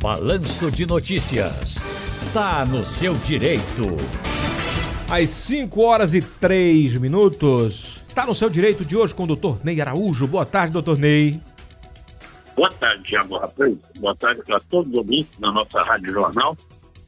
Balanço 0.00 0.70
de 0.70 0.86
Notícias. 0.86 1.76
Tá 2.32 2.64
no 2.64 2.86
seu 2.86 3.12
direito. 3.18 3.98
Às 5.10 5.28
5 5.28 5.78
horas 5.82 6.14
e 6.14 6.22
3 6.22 6.94
minutos. 6.94 8.02
Tá 8.14 8.24
no 8.24 8.34
seu 8.34 8.48
direito 8.48 8.82
de 8.82 8.96
hoje 8.96 9.14
com 9.14 9.24
o 9.24 9.26
doutor 9.26 9.62
Ney 9.62 9.78
Araújo. 9.78 10.26
Boa 10.26 10.46
tarde, 10.46 10.72
doutor 10.72 10.96
Ney. 10.96 11.38
Boa 12.56 12.70
tarde, 12.70 13.02
Tiago 13.02 13.36
Rapaz. 13.36 13.76
Boa 13.98 14.16
tarde 14.16 14.40
para 14.42 14.58
todos 14.60 14.90
os 14.90 14.96
ouvintes 14.96 15.38
da 15.38 15.52
nossa 15.52 15.82
Rádio 15.82 16.14
Jornal. 16.14 16.56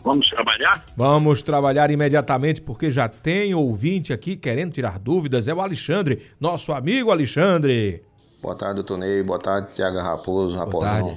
Vamos 0.04 0.28
trabalhar? 0.28 0.84
Vamos 0.94 1.42
trabalhar 1.42 1.90
imediatamente, 1.90 2.60
porque 2.60 2.90
já 2.90 3.08
tem 3.08 3.54
ouvinte 3.54 4.12
aqui 4.12 4.36
querendo 4.36 4.72
tirar 4.72 4.98
dúvidas. 4.98 5.48
É 5.48 5.54
o 5.54 5.62
Alexandre, 5.62 6.30
nosso 6.38 6.74
amigo 6.74 7.10
Alexandre. 7.10 8.04
Boa 8.42 8.54
tarde, 8.54 8.74
doutor 8.74 8.98
Ney. 8.98 9.22
Boa 9.22 9.38
tarde, 9.38 9.76
Tiago 9.76 9.96
Raposo, 9.96 10.58
Raposão. 10.58 11.16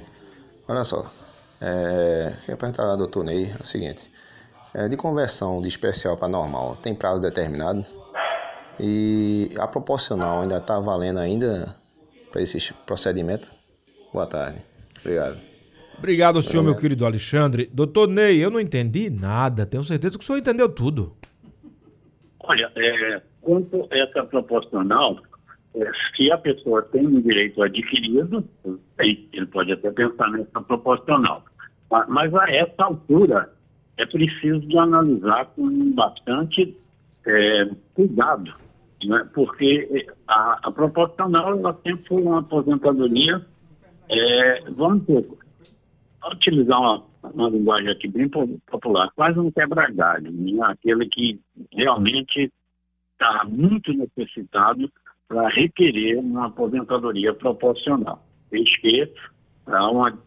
Olha 0.66 0.82
só, 0.82 1.04
é, 1.60 2.34
queria 2.40 2.56
perguntar 2.56 2.84
ao 2.84 2.96
doutor 2.96 3.24
Ney 3.24 3.50
é 3.50 3.62
o 3.62 3.64
seguinte: 3.64 4.10
é, 4.74 4.88
de 4.88 4.96
conversão 4.96 5.60
de 5.60 5.68
especial 5.68 6.16
para 6.16 6.28
normal, 6.28 6.76
tem 6.76 6.94
prazo 6.94 7.22
determinado? 7.22 7.84
E 8.78 9.48
a 9.58 9.66
proporcional 9.66 10.42
ainda 10.42 10.58
está 10.58 10.78
valendo 10.78 11.18
ainda 11.18 11.74
para 12.30 12.42
esse 12.42 12.74
procedimento? 12.84 13.50
Boa 14.12 14.26
tarde. 14.26 14.60
Obrigado. 15.00 15.38
Obrigado, 15.98 16.42
senhor, 16.42 16.62
meu 16.62 16.76
querido 16.76 17.06
Alexandre. 17.06 17.70
Doutor 17.72 18.06
Ney, 18.06 18.36
eu 18.36 18.50
não 18.50 18.60
entendi 18.60 19.08
nada. 19.08 19.64
Tenho 19.64 19.82
certeza 19.82 20.18
que 20.18 20.22
o 20.22 20.26
senhor 20.26 20.38
entendeu 20.38 20.68
tudo. 20.68 21.16
Olha, 22.40 22.70
é, 22.76 23.22
quanto 23.40 23.88
a 23.90 23.98
essa 23.98 24.22
proporcional, 24.24 25.16
é, 25.16 25.35
se 26.14 26.30
a 26.30 26.38
pessoa 26.38 26.82
tem 26.82 27.06
um 27.06 27.20
direito 27.20 27.62
adquirido, 27.62 28.44
ele 28.98 29.46
pode 29.46 29.72
até 29.72 29.90
pensar 29.90 30.30
nessa 30.30 30.60
proporcional. 30.60 31.44
Mas 32.08 32.34
a 32.34 32.50
essa 32.50 32.84
altura 32.84 33.52
é 33.96 34.06
preciso 34.06 34.78
analisar 34.78 35.46
com 35.54 35.92
bastante 35.92 36.76
é, 37.26 37.68
cuidado, 37.94 38.54
né? 39.04 39.28
porque 39.34 40.06
a, 40.26 40.68
a 40.68 40.70
proporcional 40.70 41.58
ela 41.58 41.78
sempre 41.82 42.06
foi 42.06 42.22
uma 42.22 42.40
aposentadoria, 42.40 43.44
é, 44.08 44.60
vamos 44.70 45.04
ter, 45.06 45.26
utilizar 46.32 46.80
uma, 46.80 47.02
uma 47.22 47.48
linguagem 47.48 47.90
aqui 47.90 48.08
bem 48.08 48.28
popular, 48.28 49.10
quase 49.14 49.38
um 49.38 49.50
quebra-galho, 49.50 50.30
né? 50.30 50.58
aquele 50.62 51.06
que 51.06 51.40
realmente 51.72 52.52
está 53.12 53.44
muito 53.44 53.92
necessitado 53.92 54.90
para 55.28 55.48
requerer 55.48 56.18
uma 56.18 56.46
aposentadoria 56.46 57.34
proporcional, 57.34 58.24
desde 58.50 58.80
que 58.80 59.12
há 59.66 59.90
uma 59.90 60.18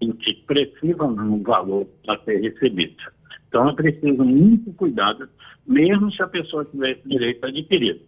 expressiva 0.00 1.06
no 1.06 1.42
valor 1.42 1.86
a 2.08 2.18
ser 2.18 2.40
recebido. 2.40 2.96
Então 3.48 3.68
é 3.68 3.74
preciso 3.74 4.24
muito 4.24 4.72
cuidado, 4.74 5.28
mesmo 5.66 6.12
se 6.12 6.22
a 6.22 6.26
pessoa 6.26 6.64
tiver 6.64 7.00
direito 7.06 7.46
adquirido. 7.46 8.00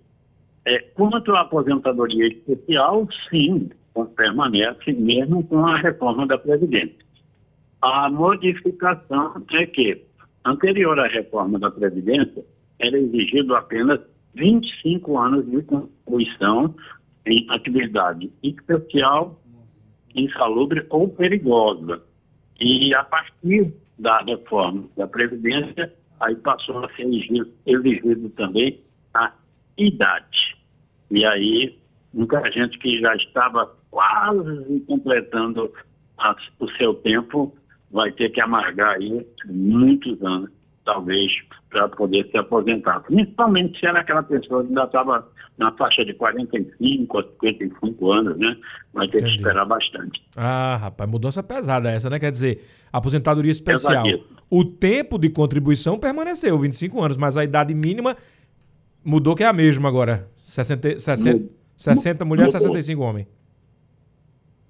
É, 0.65 0.79
quanto 0.81 1.33
à 1.33 1.43
aposentadoria 1.43 2.27
especial, 2.27 3.09
sim, 3.31 3.71
permanece 4.17 4.93
mesmo 4.93 5.45
com 5.45 5.65
a 5.65 5.77
reforma 5.79 6.27
da 6.27 6.37
Previdência. 6.37 7.07
A 7.81 8.11
modificação 8.11 9.43
é 9.53 9.67
que, 9.67 10.03
anterior 10.45 10.99
à 10.99 11.07
reforma 11.07 11.59
da 11.59 11.71
Previdência, 11.71 12.45
era 12.81 12.99
exigido 12.99 13.55
apenas 13.55 14.01
25 14.37 15.19
anos 15.19 15.51
de 15.51 15.63
contribuição 15.63 16.75
em 17.25 17.47
atividade 17.51 18.31
especial, 18.43 19.41
insalubre 20.15 20.87
ou 20.91 21.09
perigosa. 21.09 22.03
E 22.61 22.95
a 22.95 23.03
partir 23.03 23.73
da 23.99 24.19
reforma 24.21 24.85
da 24.97 25.07
Previdência, 25.07 25.93
aí 26.21 26.35
passou 26.37 26.85
a 26.85 26.95
ser 26.95 27.07
exigido, 27.67 28.29
também 28.31 28.81
a 29.15 29.33
idade. 29.77 30.57
E 31.11 31.25
aí, 31.25 31.79
muita 32.13 32.51
gente 32.53 32.79
que 32.79 33.01
já 33.01 33.15
estava 33.17 33.75
quase 33.91 34.81
completando 34.87 35.73
a, 36.19 36.37
o 36.61 36.71
seu 36.73 36.95
tempo 36.95 37.57
vai 37.91 38.11
ter 38.13 38.31
que 38.31 38.41
amargar 38.41 38.97
aí 38.97 39.27
muitos 39.47 40.23
anos, 40.23 40.51
talvez, 40.87 41.31
para 41.69 41.89
poder 41.89 42.27
se 42.31 42.39
aposentar. 42.39 43.01
Principalmente 43.01 43.79
se 43.79 43.87
era 43.87 44.01
aquela 44.01 44.23
pessoa 44.23 44.63
que 44.63 44.69
ainda 44.69 44.85
estava 44.85 45.29
na 45.59 45.73
faixa 45.73 46.05
de 46.05 46.15
45 46.15 47.19
a 47.19 47.23
55 47.23 48.13
anos, 48.13 48.39
né? 48.39 48.57
Vai 48.95 49.09
ter 49.09 49.19
Entendi. 49.19 49.33
que 49.33 49.39
esperar 49.39 49.67
bastante. 49.67 50.23
Ah, 50.35 50.77
rapaz, 50.77 51.11
mudança 51.11 51.43
pesada 51.43 51.91
essa, 51.91 52.09
né? 52.09 52.19
Quer 52.19 52.31
dizer, 52.31 52.65
aposentadoria 52.91 53.53
especial. 53.53 54.05
O 54.49 54.65
tempo 54.65 55.19
de 55.19 55.29
contribuição 55.29 55.99
permaneceu, 55.99 56.59
25 56.59 57.03
anos, 57.03 57.17
mas 57.17 57.37
a 57.37 57.45
idade 57.45 57.75
mínima 57.75 58.17
mudou 59.05 59.35
que 59.35 59.43
é 59.43 59.47
a 59.47 59.53
mesma 59.53 59.89
agora. 59.89 60.29
60, 60.45 61.01
60, 61.01 61.51
60 61.77 62.25
mulher, 62.25 62.49
65 62.49 63.03
homem. 63.03 63.27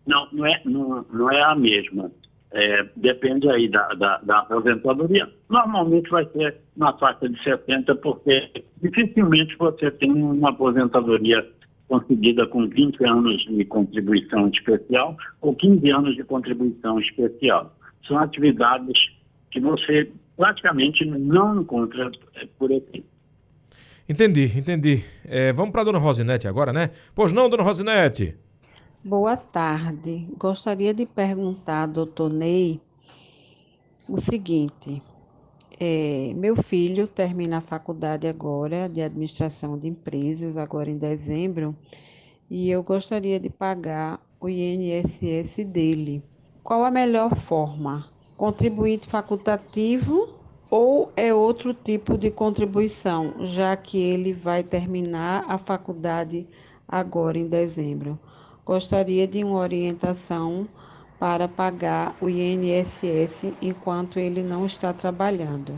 Não, 0.06 0.26
não 0.32 0.47
é, 0.47 0.62
não, 0.65 1.05
não 1.12 1.31
é 1.31 1.43
a 1.43 1.55
mesma. 1.55 2.10
É, 2.52 2.86
depende 2.96 3.50
aí 3.50 3.68
da, 3.68 3.88
da, 3.94 4.18
da, 4.18 4.38
aposentadoria. 4.38 5.28
Normalmente 5.48 6.08
vai 6.08 6.24
ser 6.30 6.56
na 6.76 6.92
faixa 6.96 7.28
de 7.28 7.42
70, 7.42 7.94
porque 7.96 8.50
dificilmente 8.80 9.56
você 9.56 9.90
tem 9.90 10.12
uma 10.12 10.50
aposentadoria 10.50 11.46
conseguida 11.88 12.46
com 12.46 12.68
20 12.68 13.04
anos 13.04 13.44
de 13.46 13.64
contribuição 13.64 14.48
especial 14.48 15.16
ou 15.40 15.54
15 15.54 15.90
anos 15.90 16.16
de 16.16 16.24
contribuição 16.24 16.98
especial. 17.00 17.76
São 18.06 18.18
atividades 18.18 19.10
que 19.50 19.60
você 19.60 20.10
praticamente 20.36 21.04
não 21.04 21.60
encontra 21.60 22.10
é, 22.36 22.46
por 22.58 22.72
aqui. 22.72 23.04
Entendi, 24.08 24.52
entendi. 24.56 25.04
É, 25.24 25.52
vamos 25.52 25.72
para 25.72 25.80
a 25.80 25.84
dona 25.84 25.98
Rosinete 25.98 26.46
agora, 26.46 26.72
né? 26.72 26.90
Pois 27.14 27.32
não, 27.32 27.48
dona 27.48 27.64
Rosinete? 27.64 28.36
Boa 29.09 29.37
tarde. 29.37 30.27
Gostaria 30.37 30.93
de 30.93 31.06
perguntar, 31.06 31.87
doutor 31.87 32.28
Ney, 32.33 32.81
o 34.09 34.17
seguinte. 34.17 35.00
É, 35.78 36.33
meu 36.34 36.56
filho 36.61 37.06
termina 37.06 37.59
a 37.59 37.61
faculdade 37.61 38.27
agora 38.27 38.89
de 38.89 39.00
administração 39.00 39.78
de 39.78 39.87
empresas, 39.87 40.56
agora 40.56 40.91
em 40.91 40.99
dezembro, 40.99 41.72
e 42.50 42.69
eu 42.69 42.83
gostaria 42.83 43.39
de 43.39 43.49
pagar 43.49 44.21
o 44.41 44.49
INSS 44.49 45.65
dele. 45.65 46.21
Qual 46.65 46.83
a 46.83 46.91
melhor 46.91 47.37
forma? 47.37 48.06
Contribuinte 48.37 49.06
facultativo 49.06 50.31
ou 50.69 51.12
é 51.17 51.33
outro 51.33 51.73
tipo 51.73 52.19
de 52.19 52.28
contribuição, 52.28 53.34
já 53.44 53.77
que 53.77 53.99
ele 53.99 54.33
vai 54.33 54.65
terminar 54.65 55.44
a 55.47 55.56
faculdade 55.56 56.44
agora 56.88 57.38
em 57.38 57.47
dezembro? 57.47 58.19
Gostaria 58.66 59.28
de 59.28 59.44
uma 59.44 59.59
orientação 59.59 60.69
para 61.21 61.47
pagar 61.47 62.16
o 62.21 62.28
INSS 62.28 63.54
enquanto 63.62 64.19
ele 64.19 64.43
não 64.43 64.66
está 64.66 64.93
trabalhando. 64.93 65.72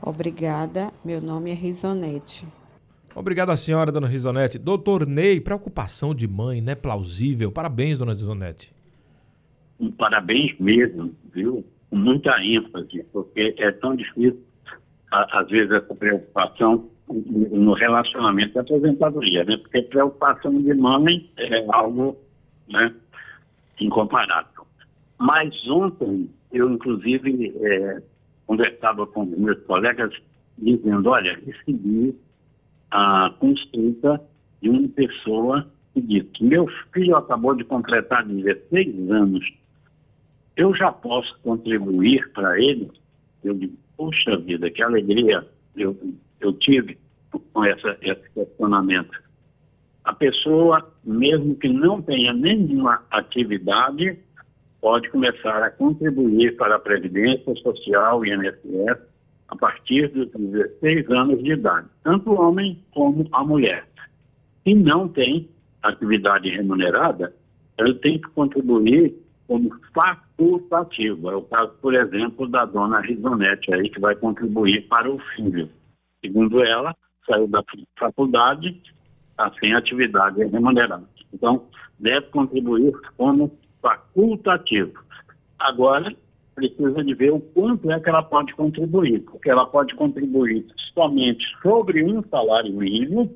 Obrigada, 0.00 0.92
meu 1.04 1.20
nome 1.20 1.50
é 1.50 1.54
Risonete. 1.54 2.46
Obrigado 3.14 3.50
a 3.50 3.56
senhora, 3.56 3.92
dona 3.92 4.06
Risonete. 4.06 4.56
Doutor 4.56 5.06
Ney, 5.06 5.40
preocupação 5.40 6.14
de 6.14 6.26
mãe, 6.26 6.62
né? 6.62 6.74
Plausível. 6.74 7.50
Parabéns, 7.52 7.98
dona 7.98 8.12
Risonete. 8.12 8.72
Parabéns 9.98 10.56
mesmo, 10.58 11.12
viu? 11.34 11.66
Com 11.90 11.96
muita 11.96 12.42
ênfase, 12.42 13.04
porque 13.12 13.54
é 13.58 13.72
tão 13.72 13.94
difícil, 13.94 14.40
às 15.10 15.48
vezes, 15.50 15.72
essa 15.72 15.94
preocupação 15.94 16.88
no 17.12 17.74
relacionamento 17.74 18.54
da 18.54 18.60
aposentadoria, 18.62 19.44
né? 19.44 19.56
Porque 19.56 19.82
preocupação 19.82 20.60
de 20.60 20.74
mãe 20.74 21.30
é 21.36 21.64
algo, 21.68 22.16
né, 22.68 22.94
incomparável. 23.80 24.66
Mas 25.18 25.54
ontem 25.68 26.28
eu, 26.50 26.70
inclusive, 26.70 27.54
é, 27.62 28.02
conversava 28.46 29.06
com 29.06 29.24
meus 29.24 29.60
colegas 29.64 30.12
dizendo, 30.58 31.08
olha, 31.10 31.38
recebi 31.46 32.14
a 32.90 33.32
consulta 33.38 34.20
de 34.60 34.68
uma 34.68 34.88
pessoa 34.88 35.66
que 35.94 36.00
disse, 36.00 36.30
meu 36.40 36.66
filho 36.92 37.16
acabou 37.16 37.54
de 37.54 37.64
completar 37.64 38.24
16 38.24 39.10
anos, 39.10 39.52
eu 40.56 40.74
já 40.74 40.92
posso 40.92 41.38
contribuir 41.42 42.30
para 42.32 42.58
ele? 42.60 42.90
Eu 43.42 43.54
digo, 43.54 43.76
puxa 43.96 44.36
vida, 44.36 44.70
que 44.70 44.82
alegria 44.82 45.46
eu 45.74 45.96
eu 46.42 46.52
tive 46.54 46.98
com 47.38 47.64
essa, 47.64 47.96
esse 48.02 48.30
questionamento. 48.30 49.20
A 50.04 50.12
pessoa, 50.12 50.92
mesmo 51.04 51.54
que 51.54 51.68
não 51.68 52.02
tenha 52.02 52.32
nenhuma 52.32 53.02
atividade, 53.10 54.18
pode 54.80 55.08
começar 55.10 55.62
a 55.62 55.70
contribuir 55.70 56.56
para 56.56 56.74
a 56.74 56.80
Previdência 56.80 57.54
Social 57.56 58.24
e 58.24 58.30
INSS 58.30 58.98
a 59.48 59.56
partir 59.56 60.08
dos 60.08 60.28
16 60.32 61.10
anos 61.10 61.42
de 61.42 61.52
idade, 61.52 61.86
tanto 62.02 62.30
o 62.30 62.40
homem 62.40 62.82
como 62.92 63.28
a 63.32 63.44
mulher. 63.44 63.86
Se 64.64 64.74
não 64.74 65.08
tem 65.08 65.48
atividade 65.82 66.48
remunerada, 66.48 67.34
ele 67.78 67.94
tem 67.94 68.18
que 68.18 68.28
contribuir 68.30 69.14
como 69.46 69.70
facultativo. 69.94 71.30
É 71.30 71.36
o 71.36 71.42
caso, 71.42 71.72
por 71.80 71.94
exemplo, 71.94 72.48
da 72.48 72.64
dona 72.64 73.00
Risonete 73.00 73.72
aí, 73.74 73.88
que 73.90 74.00
vai 74.00 74.14
contribuir 74.14 74.88
para 74.88 75.10
o 75.10 75.18
filho. 75.36 75.68
Segundo 76.24 76.62
ela, 76.64 76.96
saiu 77.26 77.48
da 77.48 77.62
faculdade, 77.98 78.80
está 79.30 79.52
sem 79.60 79.74
atividade 79.74 80.44
remunerada. 80.44 81.04
Então, 81.32 81.66
deve 81.98 82.26
contribuir 82.28 82.92
como 83.16 83.50
facultativo. 83.80 84.92
Agora, 85.58 86.14
precisa 86.54 87.02
de 87.02 87.14
ver 87.14 87.32
o 87.32 87.40
quanto 87.40 87.90
é 87.90 87.98
que 87.98 88.08
ela 88.08 88.22
pode 88.22 88.54
contribuir, 88.54 89.18
porque 89.20 89.50
ela 89.50 89.66
pode 89.66 89.92
contribuir 89.94 90.66
somente 90.94 91.44
sobre 91.62 92.04
um 92.04 92.22
salário 92.28 92.72
mínimo 92.72 93.34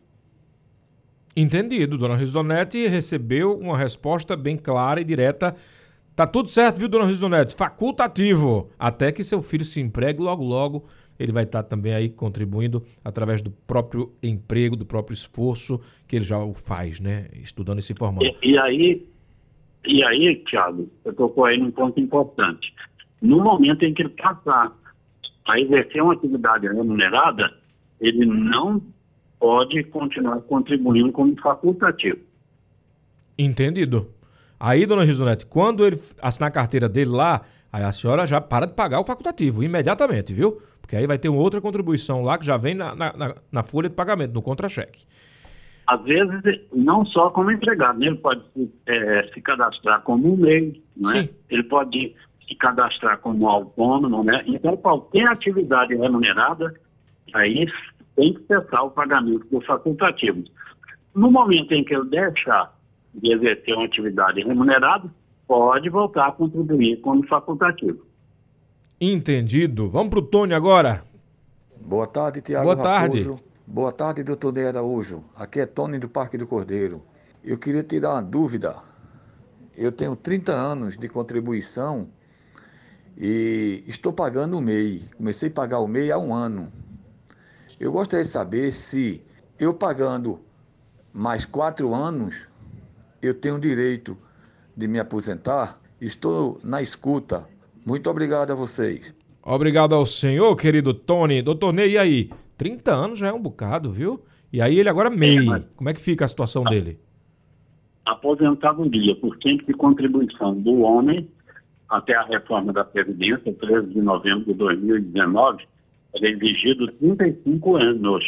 Entendido. 1.36 1.98
Dona 1.98 2.16
Risonete 2.16 2.88
recebeu 2.88 3.58
uma 3.58 3.78
resposta 3.78 4.36
bem 4.36 4.56
clara 4.56 5.02
e 5.02 5.04
direta. 5.04 5.56
Tá 6.16 6.28
tudo 6.28 6.48
certo, 6.48 6.78
viu, 6.78 6.88
dona 6.88 7.06
Risonete? 7.06 7.56
Facultativo. 7.56 8.70
Até 8.78 9.12
que 9.12 9.24
seu 9.24 9.42
filho 9.42 9.66
se 9.66 9.82
empregue 9.82 10.22
logo, 10.22 10.44
logo. 10.44 10.86
Ele 11.20 11.32
vai 11.32 11.44
estar 11.44 11.64
também 11.64 11.94
aí 11.94 12.10
contribuindo 12.10 12.84
através 13.04 13.42
do 13.42 13.50
próprio 13.50 14.12
emprego, 14.22 14.76
do 14.76 14.86
próprio 14.86 15.14
esforço 15.14 15.80
que 16.08 16.16
ele 16.16 16.26
já 16.26 16.38
o 16.38 16.54
faz, 16.54 17.00
né? 17.00 17.28
Estudando 17.34 17.80
e 17.80 17.82
se 17.82 17.94
formando. 17.94 18.26
E, 18.26 18.52
e 18.52 18.58
aí, 18.58 19.08
e 19.86 20.04
aí, 20.04 20.36
Thiago, 20.50 20.90
eu 21.04 21.14
tocou 21.14 21.46
aí 21.46 21.58
num 21.58 21.72
ponto 21.72 22.00
importante. 22.00 22.74
No 23.24 23.42
momento 23.42 23.84
em 23.84 23.94
que 23.94 24.02
ele 24.02 24.10
passar 24.10 24.74
a 25.48 25.60
exercer 25.60 26.04
uma 26.04 26.14
atividade 26.14 26.68
remunerada, 26.68 27.54
ele 28.02 28.26
não 28.26 28.82
pode 29.40 29.82
continuar 29.86 30.42
contribuindo 30.42 31.10
como 31.14 31.34
facultativo. 31.42 32.20
Entendido. 33.40 34.10
Aí, 34.60 34.86
dona 34.86 35.06
Gisonete, 35.06 35.46
quando 35.46 35.88
ele 35.88 36.02
assinar 36.22 36.50
a 36.50 36.54
carteira 36.54 36.90
dele 36.90 37.12
lá, 37.12 37.42
aí 37.72 37.84
a 37.84 37.94
senhora 37.94 38.28
já 38.28 38.42
para 38.42 38.66
de 38.66 38.74
pagar 38.74 39.00
o 39.00 39.06
facultativo 39.06 39.64
imediatamente, 39.64 40.34
viu? 40.34 40.62
Porque 40.82 40.98
aí 40.98 41.08
vai 41.08 41.18
ter 41.18 41.30
uma 41.30 41.42
outra 41.42 41.62
contribuição 41.62 42.24
lá 42.24 42.38
que 42.38 42.46
já 42.46 42.58
vem 42.58 42.76
na, 42.76 42.94
na, 42.94 43.36
na 43.50 43.64
folha 43.64 43.88
de 43.88 43.96
pagamento, 43.96 44.34
no 44.34 44.42
contra-cheque. 44.42 45.06
Às 45.88 46.02
vezes, 46.04 46.62
não 46.74 47.06
só 47.06 47.30
como 47.30 47.52
empregado, 47.52 48.00
né? 48.00 48.08
ele 48.08 48.18
pode 48.18 48.42
é, 48.86 49.30
se 49.34 49.42
cadastrar 49.42 50.02
como 50.02 50.34
um 50.34 50.38
MEI, 50.38 50.82
né? 50.96 51.30
ele 51.50 51.64
pode 51.64 52.14
se 52.48 52.56
cadastrar 52.56 53.20
como 53.20 53.48
autônomo, 53.48 54.24
né? 54.24 54.44
Então, 54.46 54.76
qualquer 54.78 55.28
atividade 55.30 55.96
remunerada, 55.96 56.74
aí 57.34 57.68
tem 58.16 58.34
que 58.34 58.44
cessar 58.46 58.84
o 58.84 58.92
pagamento 58.92 59.46
do 59.50 59.62
facultativo. 59.62 60.44
No 61.14 61.32
momento 61.32 61.74
em 61.74 61.84
que 61.84 61.94
ele 61.94 62.10
deixar 62.10 62.74
de 63.14 63.34
exercer 63.34 63.76
uma 63.76 63.86
atividade 63.86 64.42
remunerada, 64.42 65.10
pode 65.48 65.90
voltar 65.90 66.28
a 66.28 66.32
contribuir 66.32 67.00
como 67.02 67.26
facultativo. 67.28 68.06
Entendido. 69.00 69.90
Vamos 69.90 70.10
para 70.10 70.20
o 70.20 70.24
Tony 70.24 70.54
agora. 70.54 71.04
Boa 71.80 72.08
tarde, 72.08 72.42
Tiago 72.42 72.64
Boa 72.64 72.78
tarde. 72.78 73.24
Raposo. 73.24 73.44
Boa 73.66 73.92
tarde, 73.92 74.24
doutor 74.24 74.54
Ney 74.54 74.68
Araújo. 74.68 75.24
Aqui 75.36 75.60
é 75.60 75.66
Tony 75.66 76.00
do 76.00 76.10
Parque 76.10 76.38
do 76.38 76.48
Cordeiro. 76.48 77.02
Eu 77.44 77.58
queria 77.58 77.84
tirar 77.84 78.12
uma 78.12 78.22
dúvida. 78.22 78.78
Eu 79.76 79.92
tenho 79.92 80.16
30 80.16 80.52
anos 80.52 80.98
de 80.98 81.08
contribuição 81.10 82.08
e 83.18 83.84
estou 83.88 84.12
pagando 84.12 84.58
o 84.58 84.62
MEI. 84.62 85.04
Comecei 85.18 85.50
a 85.50 85.52
pagar 85.52 85.80
o 85.80 85.88
MEI 85.88 86.12
há 86.12 86.18
um 86.18 86.34
ano. 86.34 86.72
Eu 87.80 87.92
gostaria 87.92 88.24
de 88.24 88.32
saber 88.32 88.72
se 88.72 89.22
eu 89.60 89.74
pagando 89.74 90.40
mais 91.14 91.46
quatro 91.46 91.94
anos, 91.94 92.36
eu 93.22 93.34
tenho 93.34 93.60
direito 93.60 94.18
de 94.76 94.88
me 94.88 95.00
aposentar. 95.00 95.80
Estou 96.02 96.60
na 96.64 96.82
escuta. 96.82 97.48
Muito 97.86 98.10
obrigado 98.10 98.52
a 98.52 98.56
vocês. 98.56 99.14
Obrigado 99.42 99.94
ao 99.94 100.06
senhor, 100.06 100.56
querido 100.56 100.94
Tony. 100.94 101.42
Doutor 101.42 101.74
Ney, 101.74 101.92
e 101.92 101.98
aí? 101.98 102.30
30 102.58 102.92
anos 102.92 103.20
já 103.20 103.28
é 103.28 103.34
um 103.34 103.42
bocado, 103.42 103.92
viu? 103.92 104.22
E 104.52 104.62
aí 104.62 104.80
ele 104.80 104.90
agora 104.90 105.10
MEI. 105.10 105.40
É, 105.40 105.44
mas... 105.44 105.66
Como 105.76 105.90
é 105.90 105.94
que 105.94 106.02
fica 106.02 106.26
a 106.26 106.28
situação 106.28 106.64
dele? 106.64 107.00
Aposentadoria 108.06 109.16
por 109.16 109.38
tempo 109.38 109.66
de 109.66 109.74
contribuição 109.74 110.60
do 110.60 110.82
homem 110.82 111.28
até 111.94 112.16
a 112.16 112.24
reforma 112.24 112.74
da 112.74 112.84
Previdência, 112.84 113.54
13 113.54 113.88
de 113.88 114.02
novembro 114.02 114.46
de 114.46 114.54
2019, 114.56 115.68
era 116.16 116.30
exigido 116.30 116.92
35 116.94 117.76
anos. 117.76 118.24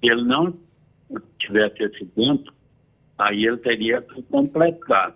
Se 0.00 0.10
ele 0.10 0.24
não 0.24 0.54
tivesse 1.38 1.82
esse 1.82 2.06
tempo, 2.06 2.52
aí 3.18 3.46
ele 3.46 3.58
teria 3.58 4.00
que 4.00 4.22
completar 4.22 5.14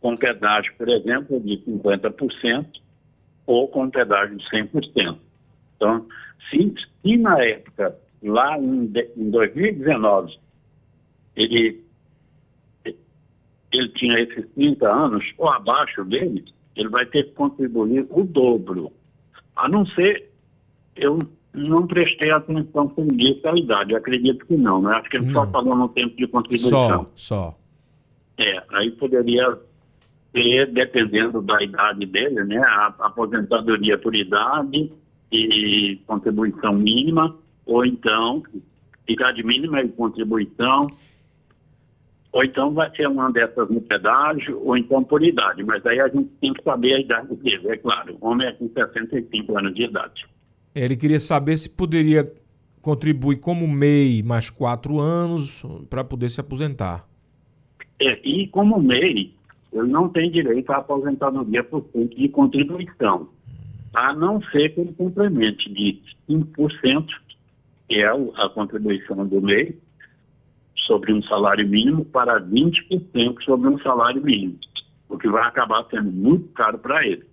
com 0.00 0.16
pedágio, 0.16 0.74
por 0.76 0.88
exemplo, 0.88 1.40
de 1.40 1.58
50% 1.58 2.66
ou 3.46 3.68
com 3.68 3.88
pedágio 3.88 4.36
de 4.36 4.44
100%. 4.50 5.16
Então, 5.76 6.06
se, 6.50 6.74
se 7.02 7.16
na 7.16 7.42
época, 7.42 7.96
lá 8.22 8.58
em, 8.58 8.92
em 9.16 9.30
2019, 9.30 10.38
ele, 11.36 11.82
ele 12.84 13.88
tinha 13.94 14.20
esses 14.20 14.46
30 14.50 14.94
anos 14.94 15.24
ou 15.38 15.48
abaixo 15.48 16.04
dele, 16.04 16.44
ele 16.76 16.88
vai 16.88 17.06
ter 17.06 17.24
que 17.24 17.32
contribuir 17.32 18.06
o 18.10 18.24
dobro. 18.24 18.92
A 19.56 19.68
não 19.68 19.86
ser 19.86 20.30
eu 20.96 21.18
não 21.54 21.86
prestei 21.86 22.30
atenção 22.30 22.88
com 22.88 23.06
isso 23.18 23.46
à 23.46 23.56
idade, 23.56 23.94
acredito 23.94 24.46
que 24.46 24.56
não, 24.56 24.80
né? 24.82 24.94
Acho 24.94 25.10
que 25.10 25.16
ele 25.18 25.26
não. 25.26 25.34
só 25.34 25.50
falou 25.50 25.76
no 25.76 25.88
tempo 25.88 26.16
de 26.16 26.26
contribuição. 26.26 27.06
Só, 27.14 27.36
só. 27.36 27.58
É, 28.38 28.62
aí 28.70 28.90
poderia 28.92 29.58
ter, 30.32 30.66
dependendo 30.72 31.42
da 31.42 31.62
idade 31.62 32.06
dele, 32.06 32.44
né? 32.44 32.58
A 32.58 32.86
aposentadoria 33.00 33.98
por 33.98 34.14
idade 34.14 34.90
e 35.30 36.00
contribuição 36.06 36.72
mínima, 36.72 37.36
ou 37.66 37.84
então 37.84 38.42
idade 39.06 39.42
mínima 39.42 39.82
e 39.82 39.88
contribuição, 39.88 40.86
ou 42.32 42.42
então 42.42 42.72
vai 42.72 42.90
ser 42.96 43.06
uma 43.06 43.30
dessas 43.30 43.68
no 43.68 43.80
pedágio, 43.82 44.58
ou 44.64 44.76
então 44.76 45.04
por 45.04 45.22
idade, 45.22 45.62
mas 45.62 45.84
aí 45.84 46.00
a 46.00 46.08
gente 46.08 46.30
tem 46.40 46.52
que 46.54 46.62
saber 46.62 46.94
a 46.94 47.00
idade 47.00 47.36
dele, 47.36 47.68
é 47.68 47.76
claro. 47.76 48.16
O 48.20 48.28
homem 48.28 48.46
é 48.48 48.52
com 48.52 48.68
65 48.70 49.58
anos 49.58 49.74
de 49.74 49.82
idade. 49.82 50.26
Ele 50.74 50.96
queria 50.96 51.20
saber 51.20 51.58
se 51.58 51.68
poderia 51.68 52.32
contribuir 52.80 53.36
como 53.36 53.68
MEI 53.68 54.22
mais 54.22 54.48
quatro 54.48 54.98
anos 54.98 55.62
para 55.90 56.02
poder 56.02 56.30
se 56.30 56.40
aposentar. 56.40 57.06
É, 58.00 58.18
e 58.26 58.48
como 58.48 58.80
MEI, 58.80 59.34
ele 59.70 59.88
não 59.88 60.08
tem 60.08 60.30
direito 60.30 60.70
à 60.70 60.78
aposentadoria 60.78 61.62
por 61.62 61.82
tempo 61.82 62.14
de 62.14 62.28
contribuição, 62.30 63.28
a 63.92 64.14
não 64.14 64.42
ser 64.44 64.70
que 64.70 64.80
ele 64.80 64.92
complemente 64.94 65.70
de 65.70 66.00
5%, 66.28 67.06
que 67.88 67.96
é 67.96 68.06
a 68.06 68.48
contribuição 68.48 69.26
do 69.26 69.40
MEI, 69.42 69.76
sobre 70.86 71.12
um 71.12 71.22
salário 71.22 71.66
mínimo, 71.68 72.04
para 72.04 72.40
20% 72.40 73.42
sobre 73.44 73.68
um 73.68 73.78
salário 73.80 74.22
mínimo, 74.22 74.58
o 75.08 75.16
que 75.18 75.28
vai 75.28 75.42
acabar 75.44 75.86
sendo 75.90 76.10
muito 76.10 76.48
caro 76.48 76.78
para 76.78 77.06
ele. 77.06 77.24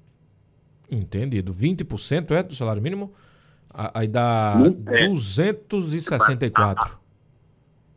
Entendido. 0.90 1.54
20% 1.54 2.32
é 2.32 2.44
do 2.44 2.56
salário 2.56 2.82
mínimo? 2.82 3.14
Aí 3.94 4.08
dá 4.08 4.56
é. 4.88 5.08
264. 5.08 6.98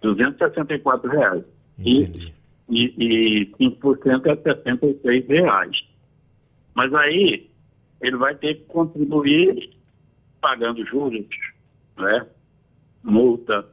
264 0.03 1.11
reais. 1.11 1.45
Entendi. 1.79 2.35
E, 2.69 2.95
e, 2.99 3.43
e 3.59 3.71
5% 3.71 4.27
é 4.27 4.37
66 4.37 5.27
reais. 5.29 5.85
Mas 6.75 6.93
aí 6.95 7.51
ele 8.01 8.17
vai 8.17 8.35
ter 8.35 8.55
que 8.57 8.65
contribuir 8.65 9.71
pagando 10.41 10.85
juros, 10.85 11.27
né? 11.97 12.27
multa, 13.03 13.67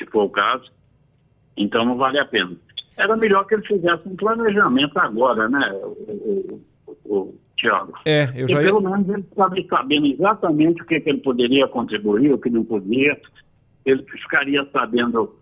se 0.00 0.10
for 0.10 0.24
o 0.24 0.30
caso. 0.30 0.70
Então 1.56 1.84
não 1.84 1.96
vale 1.96 2.18
a 2.18 2.24
pena. 2.24 2.56
Era 2.96 3.16
melhor 3.16 3.46
que 3.46 3.54
ele 3.54 3.66
fizesse 3.66 4.08
um 4.08 4.16
planejamento 4.16 4.98
agora, 4.98 5.48
né, 5.48 5.72
o, 5.82 6.60
o, 7.06 7.14
o 7.16 7.34
Tiago? 7.56 7.92
É, 8.04 8.30
eu 8.34 8.48
já 8.48 8.62
ia... 8.62 8.68
Pelo 8.68 8.80
menos 8.80 9.08
ele 9.08 9.20
estava 9.20 9.54
sabendo 9.68 10.06
exatamente 10.06 10.82
o 10.82 10.86
que, 10.86 11.00
que 11.00 11.10
ele 11.10 11.18
poderia 11.18 11.68
contribuir, 11.68 12.32
o 12.32 12.38
que 12.38 12.50
não 12.50 12.64
podia. 12.64 13.18
Ele 13.84 14.02
ficaria 14.02 14.66
sabendo 14.72 15.34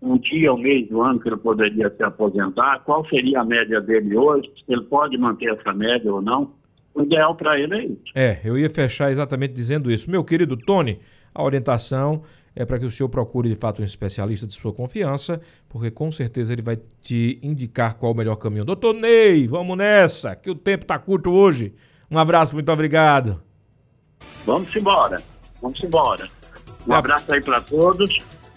um 0.00 0.16
dia, 0.18 0.52
um 0.52 0.58
mês 0.58 0.88
do 0.88 1.02
ano 1.02 1.18
que 1.18 1.28
ele 1.28 1.36
poderia 1.36 1.90
se 1.90 2.02
aposentar, 2.02 2.80
qual 2.80 3.06
seria 3.08 3.40
a 3.40 3.44
média 3.44 3.80
dele 3.80 4.16
hoje, 4.16 4.48
se 4.64 4.72
ele 4.72 4.82
pode 4.82 5.16
manter 5.18 5.52
essa 5.52 5.72
média 5.72 6.12
ou 6.12 6.22
não. 6.22 6.52
O 6.94 7.02
ideal 7.02 7.34
para 7.34 7.58
ele 7.58 7.74
é 7.74 7.84
isso. 7.84 8.02
É, 8.14 8.40
eu 8.44 8.58
ia 8.58 8.70
fechar 8.70 9.10
exatamente 9.10 9.52
dizendo 9.52 9.90
isso. 9.90 10.10
Meu 10.10 10.24
querido 10.24 10.56
Tony, 10.56 10.98
a 11.34 11.42
orientação 11.44 12.22
é 12.58 12.64
para 12.64 12.76
que 12.76 12.84
o 12.84 12.90
senhor 12.90 13.08
procure 13.08 13.48
de 13.48 13.54
fato 13.54 13.80
um 13.80 13.84
especialista 13.84 14.44
de 14.44 14.52
sua 14.52 14.72
confiança, 14.72 15.40
porque 15.68 15.92
com 15.92 16.10
certeza 16.10 16.52
ele 16.52 16.60
vai 16.60 16.76
te 17.00 17.38
indicar 17.40 17.94
qual 17.94 18.10
o 18.10 18.14
melhor 18.16 18.34
caminho. 18.34 18.64
Doutor 18.64 18.94
Ney, 18.94 19.46
vamos 19.46 19.78
nessa, 19.78 20.34
que 20.34 20.50
o 20.50 20.56
tempo 20.56 20.82
está 20.82 20.98
curto 20.98 21.30
hoje. 21.30 21.72
Um 22.10 22.18
abraço, 22.18 22.54
muito 22.54 22.72
obrigado. 22.72 23.40
Vamos 24.44 24.74
embora, 24.74 25.22
vamos 25.62 25.80
embora. 25.84 26.28
Um 26.84 26.92
abraço 26.94 27.32
aí 27.32 27.40
para 27.40 27.60
todos 27.60 28.10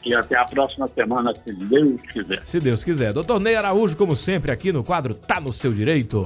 e 0.04 0.16
até 0.16 0.36
a 0.36 0.46
próxima 0.46 0.88
semana, 0.88 1.32
se 1.36 1.54
Deus 1.54 2.02
quiser. 2.02 2.42
Se 2.44 2.60
Deus 2.60 2.84
quiser. 2.84 3.14
Doutor 3.14 3.40
Ney 3.40 3.56
Araújo, 3.56 3.96
como 3.96 4.16
sempre, 4.16 4.52
aqui 4.52 4.72
no 4.72 4.84
quadro 4.84 5.14
Tá 5.14 5.40
no 5.40 5.54
Seu 5.54 5.72
Direito. 5.72 6.26